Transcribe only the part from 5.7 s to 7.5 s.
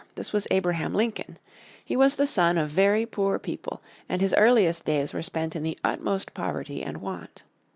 utmost poverty and want.